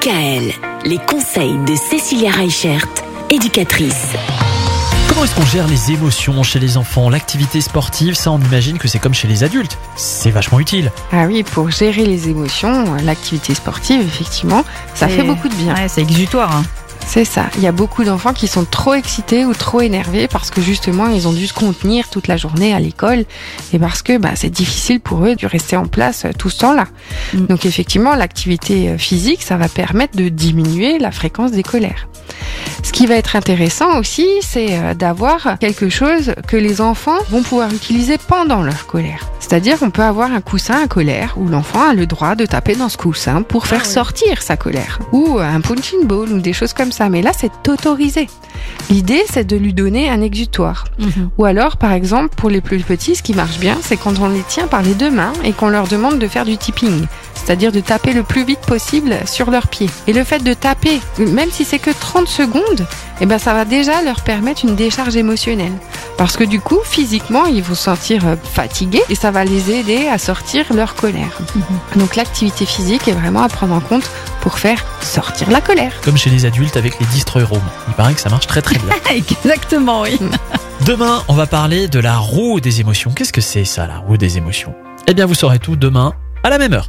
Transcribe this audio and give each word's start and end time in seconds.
DKL, 0.00 0.52
les 0.86 0.96
conseils 0.98 1.58
de 1.66 1.74
Cécilia 1.74 2.30
Reichert, 2.30 2.86
éducatrice. 3.28 4.06
Comment 5.08 5.24
est-ce 5.24 5.34
qu'on 5.34 5.44
gère 5.44 5.66
les 5.66 5.90
émotions 5.92 6.42
chez 6.42 6.58
les 6.58 6.78
enfants? 6.78 7.10
L'activité 7.10 7.60
sportive, 7.60 8.14
ça 8.14 8.30
on 8.30 8.38
imagine 8.38 8.78
que 8.78 8.88
c'est 8.88 8.98
comme 8.98 9.12
chez 9.12 9.28
les 9.28 9.44
adultes. 9.44 9.76
C'est 9.96 10.30
vachement 10.30 10.58
utile. 10.58 10.90
Ah 11.12 11.26
oui, 11.26 11.42
pour 11.42 11.70
gérer 11.70 12.06
les 12.06 12.28
émotions, 12.30 12.94
l'activité 13.04 13.54
sportive, 13.54 14.00
effectivement, 14.00 14.64
ça 14.94 15.06
fait 15.08 15.22
beaucoup 15.22 15.48
de 15.48 15.54
bien. 15.54 15.74
Ouais, 15.74 15.88
c'est 15.88 16.00
exutoire. 16.02 16.54
hein. 16.56 16.62
C'est 17.06 17.24
ça. 17.24 17.46
Il 17.56 17.62
y 17.62 17.66
a 17.66 17.72
beaucoup 17.72 18.04
d'enfants 18.04 18.32
qui 18.32 18.46
sont 18.46 18.64
trop 18.64 18.94
excités 18.94 19.44
ou 19.44 19.52
trop 19.52 19.80
énervés 19.80 20.28
parce 20.28 20.50
que 20.50 20.60
justement, 20.60 21.08
ils 21.08 21.26
ont 21.26 21.32
dû 21.32 21.46
se 21.46 21.52
contenir 21.52 22.08
toute 22.08 22.28
la 22.28 22.36
journée 22.36 22.72
à 22.72 22.80
l'école 22.80 23.24
et 23.72 23.78
parce 23.78 24.02
que 24.02 24.16
bah, 24.16 24.30
c'est 24.36 24.50
difficile 24.50 25.00
pour 25.00 25.26
eux 25.26 25.34
de 25.34 25.46
rester 25.46 25.76
en 25.76 25.86
place 25.86 26.24
euh, 26.24 26.30
tout 26.36 26.50
ce 26.50 26.58
temps-là. 26.58 26.86
Mm. 27.34 27.46
Donc 27.46 27.66
effectivement, 27.66 28.14
l'activité 28.14 28.90
euh, 28.90 28.98
physique, 28.98 29.42
ça 29.42 29.56
va 29.56 29.68
permettre 29.68 30.16
de 30.16 30.28
diminuer 30.28 30.98
la 30.98 31.10
fréquence 31.10 31.50
des 31.50 31.62
colères. 31.62 32.08
Ce 33.00 33.04
qui 33.06 33.08
va 33.08 33.16
être 33.16 33.34
intéressant 33.34 33.98
aussi, 33.98 34.28
c'est 34.42 34.78
euh, 34.78 34.92
d'avoir 34.92 35.58
quelque 35.58 35.88
chose 35.88 36.34
que 36.46 36.58
les 36.58 36.82
enfants 36.82 37.16
vont 37.30 37.42
pouvoir 37.42 37.72
utiliser 37.72 38.18
pendant 38.18 38.62
leur 38.62 38.86
colère. 38.86 39.30
C'est-à-dire 39.38 39.78
qu'on 39.78 39.88
peut 39.88 40.02
avoir 40.02 40.30
un 40.30 40.42
coussin 40.42 40.84
à 40.84 40.86
colère 40.86 41.32
où 41.38 41.48
l'enfant 41.48 41.82
a 41.88 41.94
le 41.94 42.04
droit 42.04 42.34
de 42.34 42.44
taper 42.44 42.76
dans 42.76 42.90
ce 42.90 42.98
coussin 42.98 43.40
pour 43.40 43.66
faire 43.66 43.86
sortir 43.86 44.42
sa 44.42 44.58
colère. 44.58 44.98
Ou 45.12 45.38
un 45.38 45.62
punching 45.62 46.06
ball 46.06 46.30
ou 46.30 46.40
des 46.40 46.52
choses 46.52 46.74
comme 46.74 46.92
ça. 46.92 47.08
Mais 47.08 47.22
là, 47.22 47.32
c'est 47.34 47.68
autorisé. 47.68 48.28
L'idée, 48.90 49.22
c'est 49.30 49.46
de 49.46 49.56
lui 49.56 49.72
donner 49.72 50.10
un 50.10 50.20
exutoire. 50.20 50.84
Ou 51.38 51.46
alors, 51.46 51.78
par 51.78 51.92
exemple, 51.92 52.34
pour 52.36 52.50
les 52.50 52.60
plus 52.60 52.80
petits, 52.80 53.16
ce 53.16 53.22
qui 53.22 53.32
marche 53.32 53.58
bien, 53.58 53.78
c'est 53.80 53.96
quand 53.96 54.20
on 54.20 54.28
les 54.28 54.42
tient 54.42 54.66
par 54.66 54.82
les 54.82 54.92
deux 54.92 55.10
mains 55.10 55.32
et 55.42 55.52
qu'on 55.52 55.70
leur 55.70 55.88
demande 55.88 56.18
de 56.18 56.28
faire 56.28 56.44
du 56.44 56.58
tipping. 56.58 57.06
C'est-à-dire 57.50 57.72
de 57.72 57.80
taper 57.80 58.12
le 58.12 58.22
plus 58.22 58.44
vite 58.44 58.60
possible 58.60 59.16
sur 59.26 59.50
leurs 59.50 59.66
pieds. 59.66 59.90
Et 60.06 60.12
le 60.12 60.22
fait 60.22 60.38
de 60.38 60.54
taper, 60.54 61.00
même 61.18 61.50
si 61.50 61.64
c'est 61.64 61.80
que 61.80 61.90
30 61.90 62.28
secondes, 62.28 62.86
eh 63.20 63.26
ben, 63.26 63.40
ça 63.40 63.54
va 63.54 63.64
déjà 63.64 64.02
leur 64.02 64.20
permettre 64.20 64.64
une 64.64 64.76
décharge 64.76 65.16
émotionnelle. 65.16 65.72
Parce 66.16 66.36
que 66.36 66.44
du 66.44 66.60
coup, 66.60 66.78
physiquement, 66.84 67.46
ils 67.46 67.64
vont 67.64 67.74
se 67.74 67.82
sentir 67.82 68.24
euh, 68.24 68.36
fatigués 68.36 69.02
et 69.08 69.16
ça 69.16 69.32
va 69.32 69.44
les 69.44 69.72
aider 69.72 70.06
à 70.06 70.16
sortir 70.16 70.72
leur 70.72 70.94
colère. 70.94 71.40
Donc 71.96 72.14
l'activité 72.14 72.66
physique 72.66 73.08
est 73.08 73.14
vraiment 73.14 73.42
à 73.42 73.48
prendre 73.48 73.74
en 73.74 73.80
compte 73.80 74.08
pour 74.42 74.60
faire 74.60 74.84
sortir 75.00 75.50
la 75.50 75.60
colère. 75.60 75.92
Comme 76.04 76.16
chez 76.16 76.30
les 76.30 76.46
adultes 76.46 76.76
avec 76.76 77.00
les 77.00 77.06
destroy. 77.06 77.44
Il 77.88 77.94
paraît 77.94 78.14
que 78.14 78.20
ça 78.20 78.30
marche 78.30 78.46
très 78.46 78.62
très 78.62 78.78
bien. 78.78 78.94
Exactement, 79.12 80.02
oui. 80.02 80.20
Demain, 80.86 81.24
on 81.26 81.34
va 81.34 81.48
parler 81.48 81.88
de 81.88 81.98
la 81.98 82.16
roue 82.16 82.60
des 82.60 82.78
émotions. 82.78 83.10
Qu'est-ce 83.10 83.32
que 83.32 83.40
c'est 83.40 83.64
ça, 83.64 83.88
la 83.88 83.98
roue 83.98 84.18
des 84.18 84.38
émotions? 84.38 84.72
Eh 85.08 85.14
bien, 85.14 85.26
vous 85.26 85.34
saurez 85.34 85.58
tout 85.58 85.74
demain 85.74 86.12
à 86.44 86.50
la 86.50 86.56
même 86.56 86.74
heure. 86.74 86.88